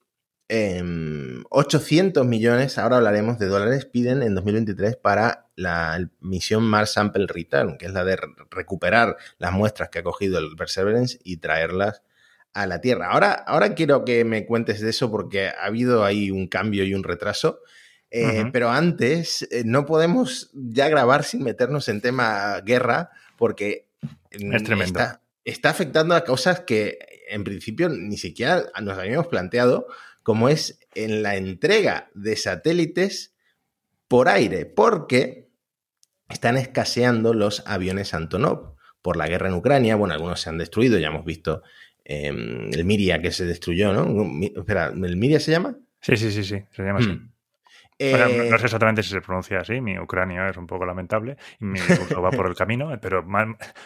[0.48, 7.26] 800 em, millones, ahora hablaremos de dólares, piden en 2023 para la misión Mars Sample
[7.26, 8.18] Return, que es la de
[8.50, 12.02] recuperar las muestras que ha cogido el Perseverance y traerlas
[12.52, 13.10] a la Tierra.
[13.10, 16.94] Ahora, ahora quiero que me cuentes de eso porque ha habido ahí un cambio y
[16.94, 17.60] un retraso.
[18.10, 23.88] Eh, pero antes, eh, no podemos ya grabar sin meternos en tema guerra, porque
[24.30, 25.00] es tremendo.
[25.00, 29.88] Está, está afectando a cosas que en principio ni siquiera nos habíamos planteado,
[30.24, 33.36] como es en la entrega de satélites
[34.08, 35.50] por aire, porque
[36.28, 39.96] están escaseando los aviones Antonov por la guerra en Ucrania.
[39.96, 41.62] Bueno, algunos se han destruido, ya hemos visto
[42.04, 44.26] em, el Miria que se destruyó, ¿no?
[44.56, 45.78] Espera, ¿el Miria se llama?
[46.00, 47.20] Sí, sí, sí, sí, se llama así.
[47.98, 48.04] Mm.
[48.04, 51.78] Eh, no sé exactamente si se pronuncia así, mi ucranio es un poco lamentable mi
[51.78, 53.24] curso va por el camino, pero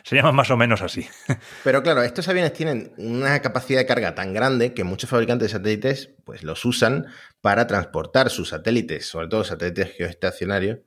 [0.03, 1.07] se llama más o menos así.
[1.64, 5.59] Pero claro, estos aviones tienen una capacidad de carga tan grande que muchos fabricantes de
[5.59, 7.07] satélites pues, los usan
[7.42, 10.79] para transportar sus satélites, sobre todo satélites geoestacionarios,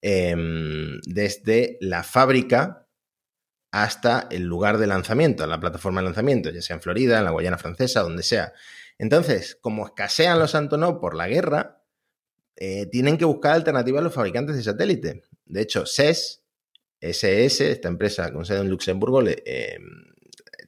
[0.00, 2.86] em, desde la fábrica
[3.72, 7.30] hasta el lugar de lanzamiento, la plataforma de lanzamiento, ya sea en Florida, en la
[7.30, 8.52] Guayana Francesa, donde sea.
[8.98, 11.79] Entonces, como escasean los Antonov por la guerra,
[12.60, 15.22] eh, tienen que buscar alternativas a los fabricantes de satélite.
[15.46, 16.44] De hecho, SES,
[17.00, 19.78] SS, esta empresa con sede en Luxemburgo, eh,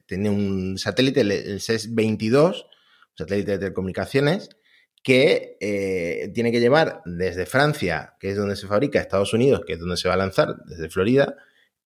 [0.05, 4.49] tiene un satélite, el SES-22, un satélite de telecomunicaciones,
[5.03, 9.73] que eh, tiene que llevar desde Francia, que es donde se fabrica, Estados Unidos, que
[9.73, 11.35] es donde se va a lanzar, desde Florida,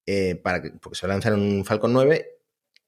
[0.05, 2.27] eh, para que, porque se va a lanzar un Falcon 9,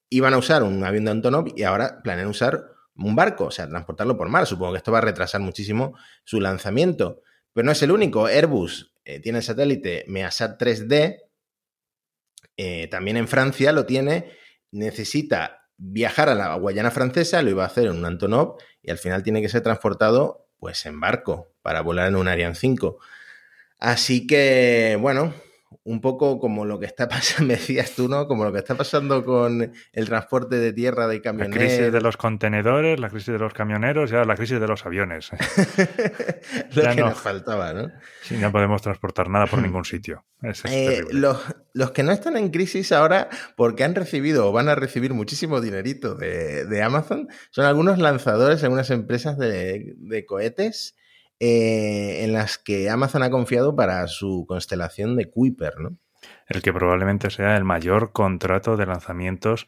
[0.09, 3.67] iban a usar un avión de Antonov y ahora planean usar un barco, o sea,
[3.67, 4.45] transportarlo por mar.
[4.45, 7.21] Supongo que esto va a retrasar muchísimo su lanzamiento.
[7.53, 8.27] Pero no es el único.
[8.27, 11.21] Airbus eh, tiene el satélite Measat 3D,
[12.89, 14.33] también en Francia lo tiene,
[14.71, 18.97] necesita viajar a la Guayana francesa, lo iba a hacer en un Antonov y al
[18.97, 22.99] final tiene que ser transportado pues en barco para volar en un Ariane 5.
[23.79, 25.33] Así que, bueno,
[25.83, 28.27] un poco como lo que está pasando, me decías tú, ¿no?
[28.27, 31.55] Como lo que está pasando con el transporte de tierra de camioneros.
[31.55, 34.67] La crisis de los contenedores, la crisis de los camioneros y ahora la crisis de
[34.67, 35.29] los aviones.
[36.75, 37.91] lo que nos faltaba, ¿no?
[38.21, 40.25] Sí, no podemos transportar nada por ningún sitio.
[40.41, 41.37] Es, eh, los,
[41.73, 45.59] los, que no están en crisis ahora porque han recibido o van a recibir muchísimo
[45.61, 50.95] dinerito de, de Amazon son algunos lanzadores, algunas empresas de, de cohetes
[51.39, 55.97] eh, en las que Amazon ha confiado para su constelación de Kuiper, ¿no?
[56.47, 59.67] El que probablemente sea el mayor contrato de lanzamientos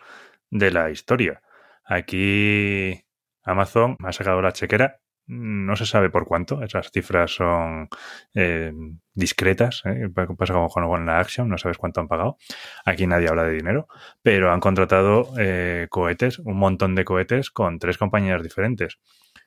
[0.49, 1.41] de la historia.
[1.85, 3.03] Aquí
[3.43, 4.99] Amazon ha sacado la chequera.
[5.27, 7.87] No se sabe por cuánto, esas cifras son
[8.33, 8.73] eh,
[9.13, 10.09] discretas, ¿eh?
[10.37, 12.37] pasa como con la Action, no sabes cuánto han pagado.
[12.85, 13.87] Aquí nadie habla de dinero,
[14.21, 18.99] pero han contratado eh, cohetes, un montón de cohetes con tres compañías diferentes.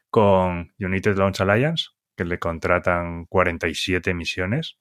[0.09, 4.79] Con United Launch Alliance, que le contratan 47 misiones,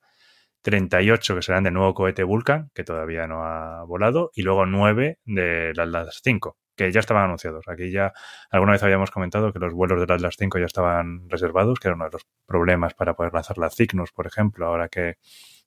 [0.62, 5.20] 38 que serán de nuevo cohete Vulcan, que todavía no ha volado, y luego 9
[5.26, 7.68] de Atlas 5, que ya estaban anunciados.
[7.68, 8.14] Aquí ya
[8.50, 11.96] alguna vez habíamos comentado que los vuelos del Atlas 5 ya estaban reservados, que era
[11.96, 15.18] uno de los problemas para poder lanzar la Cygnus, por ejemplo, ahora que,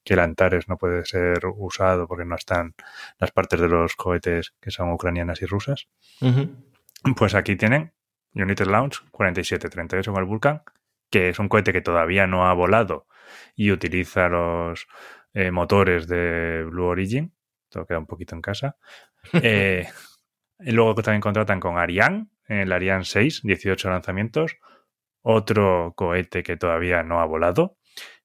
[0.03, 2.75] que el Antares no puede ser usado porque no están
[3.19, 5.89] las partes de los cohetes que son ucranianas y rusas.
[7.17, 7.93] Pues aquí tienen
[8.35, 10.63] United Launch 47, 38 con el Vulcan,
[11.11, 13.07] que es un cohete que todavía no ha volado
[13.55, 14.87] y utiliza los
[15.33, 17.35] eh, motores de Blue Origin.
[17.69, 18.77] Todo queda un poquito en casa.
[19.43, 19.85] Eh,
[20.61, 24.57] y luego también contratan con Ariane, el Ariane 6, 18 lanzamientos.
[25.21, 27.77] Otro cohete que todavía no ha volado,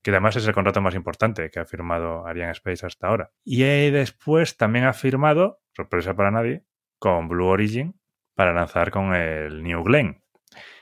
[0.04, 3.32] que además es el contrato más importante que ha firmado Ariane Space hasta ahora.
[3.44, 6.66] Y después también ha firmado, sorpresa para nadie,
[7.00, 8.00] con Blue Origin
[8.36, 10.22] para lanzar con el New Glenn,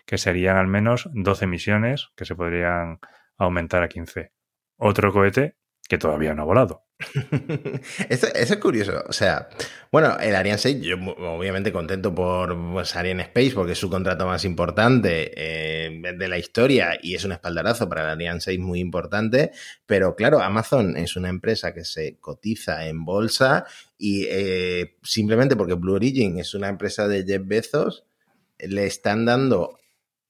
[0.09, 2.99] que serían al menos 12 misiones que se podrían
[3.37, 4.31] aumentar a 15.
[4.77, 6.87] Otro cohete que todavía no ha volado.
[8.09, 9.03] eso, es curioso.
[9.07, 9.49] O sea,
[9.91, 14.25] bueno, el Ariane 6, yo obviamente contento por pues, Ariane Space porque es su contrato
[14.25, 18.79] más importante eh, de la historia y es un espaldarazo para el Ariane 6 muy
[18.79, 19.51] importante.
[19.85, 25.75] Pero claro, Amazon es una empresa que se cotiza en bolsa y eh, simplemente porque
[25.75, 28.05] Blue Origin es una empresa de Jeff Bezos,
[28.57, 29.77] le están dando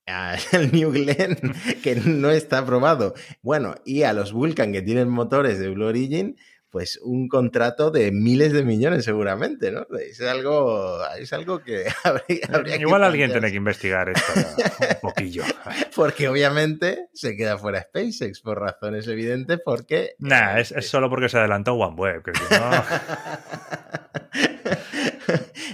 [0.51, 1.37] al New Glenn,
[1.83, 3.13] que no está aprobado.
[3.41, 6.37] Bueno, y a los Vulcan, que tienen motores de Blue Origin,
[6.71, 9.87] pues un contrato de miles de millones seguramente, ¿no?
[9.99, 15.43] Es algo, es algo que habría, Igual alguien tiene que investigar esto un poquillo.
[15.95, 20.11] porque obviamente se queda fuera SpaceX por razones evidentes porque...
[20.19, 22.31] Nah, es, solo porque se adelantó OneWeb, que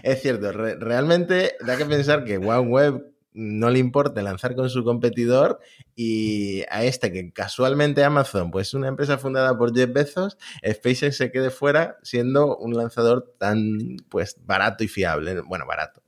[0.03, 5.59] es cierto, realmente da que pensar que OneWeb no le importa lanzar con su competidor
[5.93, 11.31] y a este que casualmente Amazon, pues una empresa fundada por Jeff Bezos, SpaceX se
[11.31, 16.01] quede fuera siendo un lanzador tan pues barato y fiable, bueno, barato,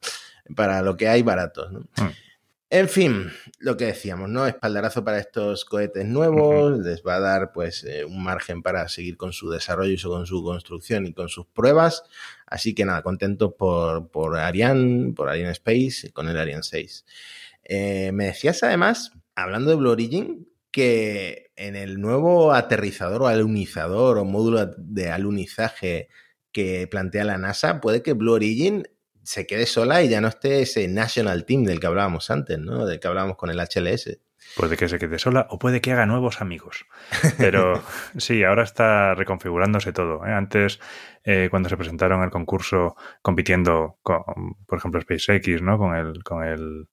[0.55, 1.79] para lo que hay baratos, ¿no?
[1.97, 2.11] Hmm.
[2.69, 4.45] En fin, lo que decíamos, ¿no?
[4.45, 9.15] Espaldarazo para estos cohetes nuevos, les va a dar pues eh, un margen para seguir
[9.15, 12.03] con su desarrollo y con su construcción y con sus pruebas.
[12.45, 17.05] Así que nada, contento por, por Ariane, por Ariane Space, con el Ariane 6.
[17.63, 24.17] Eh, me decías además, hablando de Blue Origin, que en el nuevo aterrizador o alunizador
[24.17, 26.09] o módulo de alunizaje
[26.51, 28.87] que plantea la NASA, puede que Blue Origin
[29.27, 32.85] se quede sola y ya no esté ese national team del que hablábamos antes, ¿no?
[32.85, 34.19] Del que hablábamos con el HLS.
[34.55, 36.85] Puede que se quede sola o puede que haga nuevos amigos.
[37.37, 37.83] Pero
[38.15, 40.25] sí, ahora está reconfigurándose todo.
[40.25, 40.31] ¿eh?
[40.31, 40.79] Antes,
[41.25, 44.23] eh, cuando se presentaron el concurso compitiendo con,
[44.65, 45.77] por ejemplo, SpaceX, ¿no?
[45.77, 46.87] Con el, con el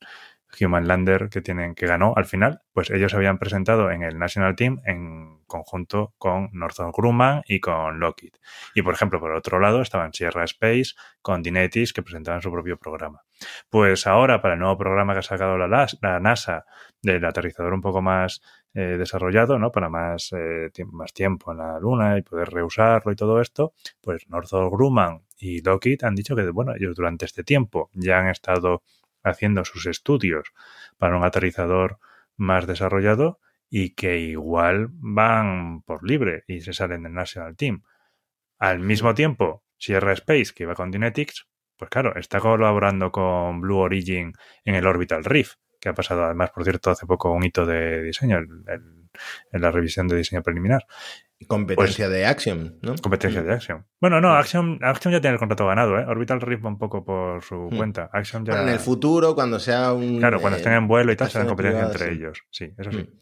[0.61, 4.57] Human Lander que tienen que ganó al final, pues ellos habían presentado en el National
[4.57, 8.35] Team en conjunto con Northrop Grumman y con Lockheed.
[8.75, 12.77] Y por ejemplo, por otro lado estaban Sierra Space con Dinetis que presentaban su propio
[12.77, 13.23] programa.
[13.69, 16.65] Pues ahora para el nuevo programa que ha sacado la, la NASA
[17.03, 18.41] del aterrizador un poco más
[18.77, 19.71] eh, desarrollado, ¿no?
[19.71, 24.29] Para más, eh, más tiempo en la Luna y poder reusarlo y todo esto, pues
[24.29, 28.83] Northrop Grumman y Lockheed han dicho que, bueno, ellos durante este tiempo ya han estado
[29.25, 30.53] haciendo sus estudios
[30.99, 31.99] para un aterrizador
[32.37, 37.83] más desarrollado y que igual van por libre y se salen del National Team.
[38.59, 43.79] Al mismo tiempo, Sierra Space, que iba con Dynetics, pues claro, está colaborando con Blue
[43.79, 44.33] Origin
[44.65, 48.03] en el Orbital Reef, que ha pasado además, por cierto, hace poco un hito de
[48.03, 49.11] diseño en
[49.61, 50.87] la revisión de diseño preliminar.
[51.47, 52.95] Competencia pues de Axiom, ¿no?
[53.01, 53.85] Competencia de Axiom.
[54.01, 56.05] Bueno, no, Axiom, Axiom ya tiene el contrato ganado, ¿eh?
[56.07, 57.77] Orbital va un poco por su hmm.
[57.77, 58.11] cuenta.
[58.13, 58.63] Axiom ya...
[58.63, 60.19] en el futuro, cuando sea un...
[60.19, 62.43] Claro, cuando estén en vuelo y tal, será competencia entre ellos.
[62.51, 62.99] Sí, eso sí.
[62.99, 63.19] Hmm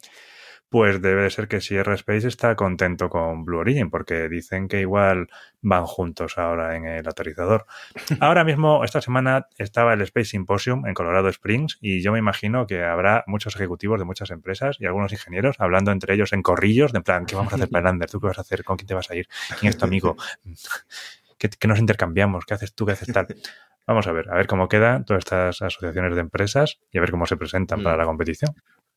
[0.72, 5.28] pues debe ser que Sierra Space está contento con Blue Origin, porque dicen que igual
[5.60, 7.66] van juntos ahora en el aterrizador.
[8.20, 12.66] Ahora mismo, esta semana, estaba el Space Symposium en Colorado Springs y yo me imagino
[12.66, 16.94] que habrá muchos ejecutivos de muchas empresas y algunos ingenieros hablando entre ellos en corrillos,
[16.94, 18.10] de plan, ¿qué vamos a hacer para Lander?
[18.10, 18.64] ¿Tú qué vas a hacer?
[18.64, 19.28] ¿Con quién te vas a ir?
[19.60, 20.16] ¿Quién es tu amigo?
[21.38, 22.46] ¿Qué, nos intercambiamos?
[22.46, 22.86] ¿Qué haces tú?
[22.86, 23.26] ¿Qué haces tal?
[23.86, 27.10] Vamos a ver, a ver cómo quedan todas estas asociaciones de empresas y a ver
[27.10, 27.98] cómo se presentan para mm.
[27.98, 28.54] la competición.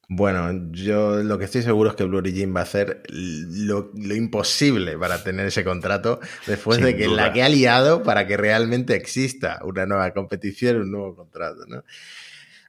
[0.07, 4.97] Bueno, yo lo que estoy seguro es que Blue Origin va a hacer lo, imposible
[4.97, 9.59] para tener ese contrato después de que la que ha liado para que realmente exista
[9.63, 11.83] una nueva competición, un nuevo contrato, ¿no?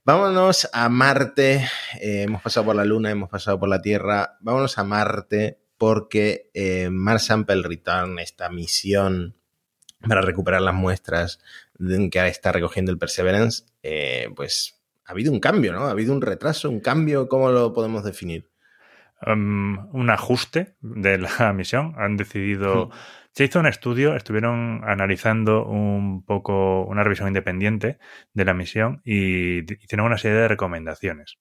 [0.05, 1.68] Vámonos a Marte.
[2.01, 4.38] Eh, hemos pasado por la Luna, hemos pasado por la Tierra.
[4.40, 9.35] Vámonos a Marte porque eh, Mars Sample Return, esta misión
[10.07, 11.40] para recuperar las muestras
[12.11, 14.76] que está recogiendo el Perseverance, eh, pues
[15.07, 15.85] ha habido un cambio, ¿no?
[15.85, 18.51] Ha habido un retraso, un cambio, ¿cómo lo podemos definir?
[19.25, 21.95] Um, un ajuste de la misión.
[21.97, 22.90] Han decidido.
[23.33, 27.99] Se hizo un estudio, estuvieron analizando un poco una revisión independiente
[28.33, 31.38] de la misión y hicieron una serie de recomendaciones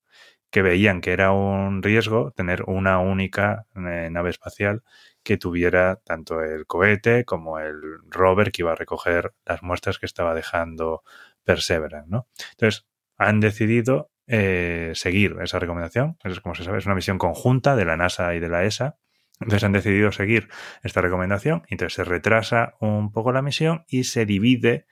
[0.51, 4.83] que veían que era un riesgo tener una única eh, nave espacial
[5.23, 7.75] que tuviera tanto el cohete como el
[8.09, 11.03] rover que iba a recoger las muestras que estaba dejando
[11.43, 12.27] Perseverance, ¿no?
[12.51, 12.85] Entonces,
[13.17, 16.17] han decidido eh, seguir esa recomendación.
[16.23, 18.97] Es como se sabe, es una misión conjunta de la NASA y de la ESA.
[19.39, 20.47] Entonces han decidido seguir
[20.83, 21.63] esta recomendación.
[21.69, 24.85] Entonces se retrasa un poco la misión y se divide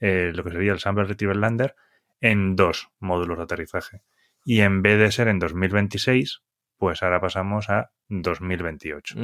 [0.00, 1.76] eh, lo que sería el Sample Retriever Lander
[2.20, 4.02] en dos módulos de aterrizaje.
[4.44, 6.42] Y en vez de ser en 2026,
[6.80, 9.14] pues ahora pasamos a 2028.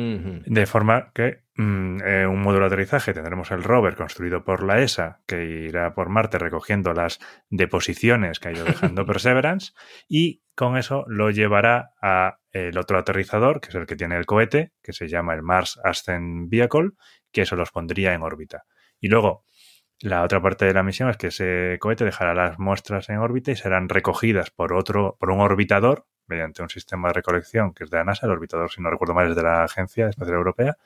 [0.45, 4.83] De forma que mm, eh, un módulo de aterrizaje tendremos el rover construido por la
[4.83, 9.73] ESA, que irá por Marte recogiendo las deposiciones que ha ido dejando Perseverance,
[10.07, 14.27] y con eso lo llevará a el otro aterrizador, que es el que tiene el
[14.27, 16.91] cohete, que se llama el Mars Ascent Vehicle,
[17.33, 18.65] que eso los pondría en órbita.
[19.01, 19.47] Y luego,
[20.01, 23.51] la otra parte de la misión es que ese cohete dejará las muestras en órbita
[23.51, 27.91] y serán recogidas por otro, por un orbitador mediante un sistema de recolección que es
[27.91, 30.77] de la NASA, el orbitador, si no recuerdo mal, es de la Agencia Espacial Europea,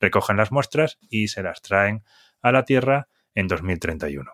[0.00, 2.02] recogen las muestras y se las traen
[2.42, 4.32] a la Tierra en 2031.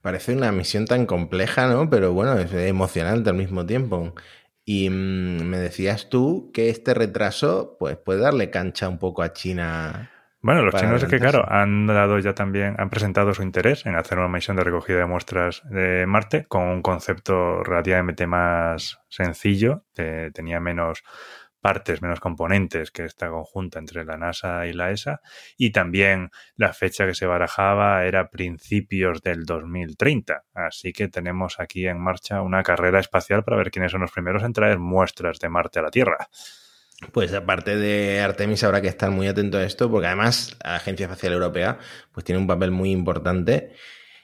[0.00, 1.90] Parece una misión tan compleja, ¿no?
[1.90, 4.14] Pero bueno, es emocionante al mismo tiempo.
[4.64, 9.32] Y mm, me decías tú que este retraso pues, puede darle cancha un poco a
[9.32, 10.09] China
[10.42, 13.94] bueno, los chinos es que, claro, han dado ya también, han presentado su interés en
[13.94, 19.84] hacer una misión de recogida de muestras de Marte con un concepto relativamente más sencillo,
[19.94, 21.02] tenía menos
[21.60, 25.20] partes, menos componentes que esta conjunta entre la NASA y la ESA,
[25.56, 30.44] y también la fecha que se barajaba era principios del 2030.
[30.54, 34.42] Así que tenemos aquí en marcha una carrera espacial para ver quiénes son los primeros
[34.42, 36.28] en traer muestras de Marte a la Tierra.
[37.12, 41.04] Pues aparte de Artemis habrá que estar muy atento a esto porque además la Agencia
[41.04, 41.78] Espacial Europea
[42.12, 43.72] pues tiene un papel muy importante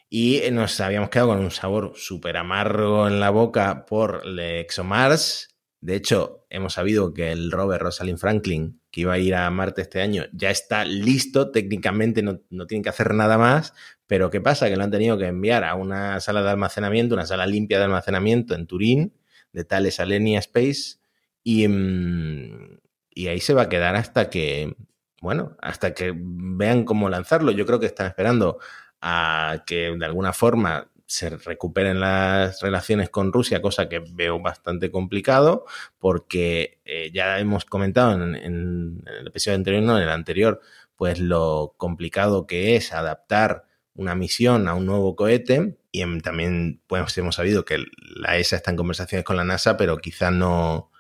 [0.09, 5.49] y nos habíamos quedado con un sabor súper amargo en la boca por ExoMars.
[5.81, 9.83] De hecho, hemos sabido que el rover Rosalind Franklin, que iba a ir a Marte
[9.83, 11.51] este año, ya está listo.
[11.51, 13.75] Técnicamente no, no tienen que hacer nada más.
[14.07, 14.69] Pero ¿qué pasa?
[14.69, 17.85] Que lo han tenido que enviar a una sala de almacenamiento, una sala limpia de
[17.85, 19.15] almacenamiento en Turín,
[19.53, 20.99] de Thales Alenia Space
[21.47, 22.79] Mm,
[23.15, 24.75] y, ahí se va a quedar hasta que,
[25.21, 27.53] bueno, hasta que vean cómo lanzarlo.
[27.53, 28.59] Yo creo que están esperando
[29.01, 34.91] a que de alguna forma se recuperen las relaciones con Rusia, cosa que veo bastante
[34.91, 35.65] complicado,
[35.99, 40.61] porque eh, ya hemos comentado en, en, el episodio anterior, no en el anterior,
[40.97, 47.17] pues lo complicado que es adaptar una misión a un nuevo cohete y también pues,
[47.19, 47.85] hemos sabido que
[48.17, 50.90] la ESA está en conversaciones con la NASA, pero quizá no,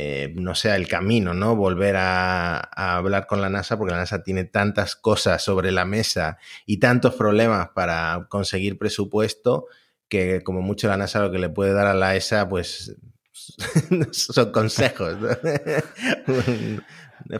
[0.00, 1.56] eh, no sea el camino, ¿no?
[1.56, 6.38] Volver a, hablar con la NASA porque la NASA tiene tantas cosas sobre la mesa
[6.66, 9.66] y tantos problemas para conseguir presupuesto
[10.08, 12.96] que como mucho la NASA lo que le puede dar a la ESA pues
[14.12, 15.16] son consejos.
[15.18, 15.28] ¿no?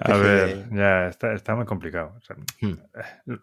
[0.00, 2.16] A ver, ya está, está muy complicado.
[2.18, 2.74] O sea, Hmm.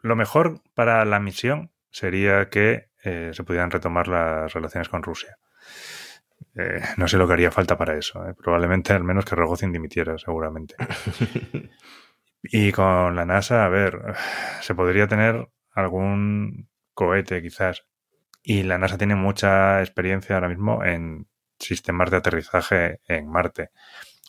[0.01, 5.37] Lo mejor para la misión sería que eh, se pudieran retomar las relaciones con Rusia.
[6.57, 8.27] Eh, no sé lo que haría falta para eso.
[8.27, 8.33] eh.
[8.33, 10.75] Probablemente al menos que Rogozin dimitiera, seguramente.
[12.43, 13.99] y con la NASA, a ver,
[14.61, 17.85] se podría tener algún cohete quizás.
[18.43, 21.27] Y la NASA tiene mucha experiencia ahora mismo en
[21.59, 23.71] sistemas de aterrizaje en Marte.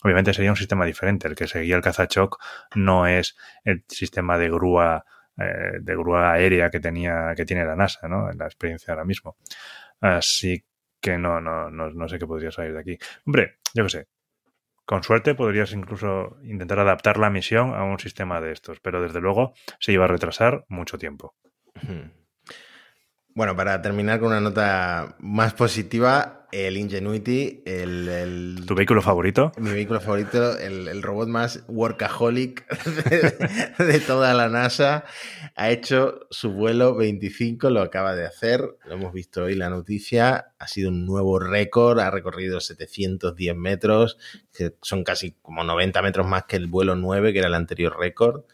[0.03, 1.27] Obviamente sería un sistema diferente.
[1.27, 2.39] El que seguía el Kazachok
[2.75, 5.05] no es el sistema de grúa
[5.37, 8.29] eh, de grúa aérea que tenía que tiene la NASA, ¿no?
[8.31, 9.37] En la experiencia ahora mismo.
[10.01, 10.65] Así
[11.01, 12.97] que no, no, no, no sé qué podría salir de aquí.
[13.25, 14.07] Hombre, yo qué sé.
[14.85, 19.19] Con suerte podrías incluso intentar adaptar la misión a un sistema de estos, pero desde
[19.19, 21.35] luego se iba a retrasar mucho tiempo.
[23.37, 29.51] Bueno, para terminar con una nota más positiva, el Ingenuity, el, el- ¿Tu vehículo favorito?
[29.59, 32.65] mi vehículo favorito, el, el robot más workaholic
[33.05, 35.03] de, de toda la NASA,
[35.55, 40.53] ha hecho su vuelo 25, lo acaba de hacer, lo hemos visto hoy la noticia,
[40.57, 44.17] ha sido un nuevo récord, ha recorrido 710 metros,
[44.51, 47.99] que son casi como 90 metros más que el vuelo 9, que era el anterior
[47.99, 48.45] récord.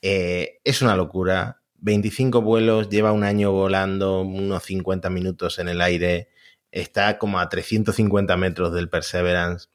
[0.00, 1.59] Eh, es una locura.
[1.80, 6.28] 25 vuelos, lleva un año volando, unos 50 minutos en el aire,
[6.70, 9.68] está como a 350 metros del Perseverance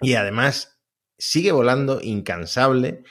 [0.00, 0.80] y además
[1.18, 3.04] sigue volando incansable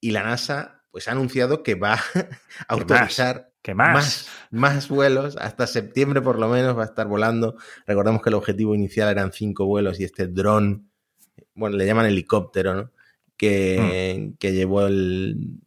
[0.00, 2.28] y la NASA pues ha anunciado que va a
[2.68, 3.94] autorizar ¿Qué más?
[3.94, 7.56] más, más vuelos, hasta septiembre por lo menos va a estar volando.
[7.86, 10.90] Recordemos que el objetivo inicial eran cinco vuelos y este dron,
[11.54, 12.92] bueno, le llaman helicóptero, ¿no?
[13.38, 15.62] Que, que llevó el,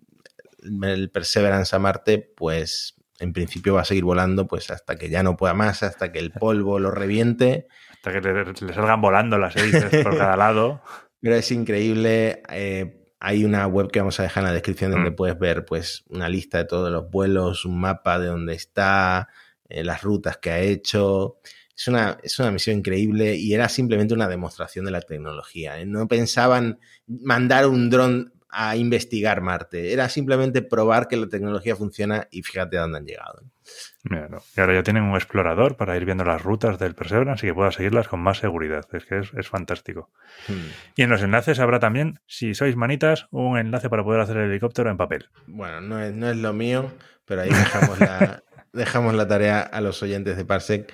[0.83, 5.23] el Perseverance a Marte, pues en principio va a seguir volando pues hasta que ya
[5.23, 7.67] no pueda más, hasta que el polvo lo reviente.
[7.91, 10.81] Hasta que le, le salgan volando las hélices por cada lado.
[11.21, 12.43] Pero es increíble.
[12.49, 15.15] eh, hay una web que vamos a dejar en la descripción donde Mm.
[15.15, 19.27] puedes ver pues una lista de todos los vuelos, un mapa de dónde está,
[19.67, 21.39] eh, las rutas que ha hecho.
[21.75, 25.79] Es una, es una misión increíble y era simplemente una demostración de la tecnología.
[25.79, 25.85] ¿eh?
[25.87, 29.93] No pensaban mandar un dron a investigar Marte.
[29.93, 33.43] Era simplemente probar que la tecnología funciona y fíjate a dónde han llegado.
[34.03, 34.41] Mira, no.
[34.55, 37.53] Y ahora ya tienen un explorador para ir viendo las rutas del Perseverance y que
[37.53, 38.83] pueda seguirlas con más seguridad.
[38.93, 40.09] Es que es, es fantástico.
[40.47, 40.71] Hmm.
[40.95, 44.49] Y en los enlaces habrá también, si sois manitas, un enlace para poder hacer el
[44.49, 45.29] helicóptero en papel.
[45.45, 46.91] Bueno, no es, no es lo mío,
[47.25, 48.41] pero ahí dejamos la,
[48.73, 50.91] dejamos la tarea a los oyentes de Parsec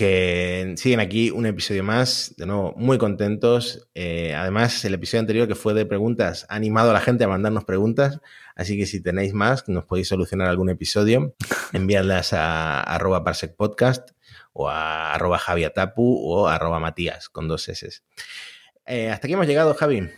[0.00, 3.86] que siguen aquí un episodio más, de nuevo, muy contentos.
[3.94, 7.28] Eh, además, el episodio anterior que fue de preguntas ha animado a la gente a
[7.28, 8.18] mandarnos preguntas,
[8.56, 11.34] así que si tenéis más, que nos podéis solucionar algún episodio,
[11.74, 14.12] enviadlas a, arroba Parsec Podcast
[14.54, 18.00] o a arroba javiatapu o a arroba matías con dos S.
[18.86, 20.08] Eh, hasta aquí hemos llegado, Javi.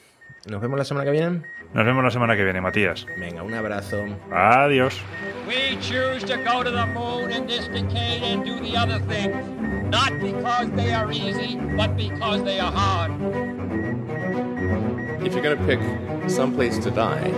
[0.47, 1.43] Nos vemos la semana que viene.
[1.75, 3.07] Nos vemos la semana que viene, Matías.
[3.17, 4.05] Venga, un abrazo.
[4.31, 5.01] Adiós.
[5.49, 9.35] We choose to go to the moon in this decade and do the other things,
[9.91, 13.13] not because they are easy, but because they are hard.
[15.25, 15.81] If you're going to pick
[16.29, 17.31] some place to die,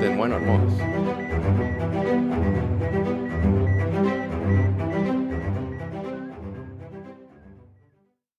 [0.00, 1.03] then why not Mars?